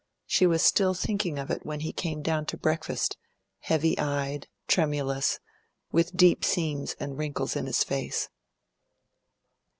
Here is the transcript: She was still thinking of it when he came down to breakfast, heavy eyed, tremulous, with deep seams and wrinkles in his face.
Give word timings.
She 0.25 0.47
was 0.47 0.63
still 0.63 0.95
thinking 0.95 1.37
of 1.37 1.51
it 1.51 1.63
when 1.63 1.81
he 1.81 1.93
came 1.93 2.23
down 2.23 2.47
to 2.47 2.57
breakfast, 2.57 3.17
heavy 3.59 3.95
eyed, 3.99 4.47
tremulous, 4.65 5.39
with 5.91 6.17
deep 6.17 6.43
seams 6.43 6.95
and 6.99 7.19
wrinkles 7.19 7.55
in 7.55 7.67
his 7.67 7.83
face. 7.83 8.27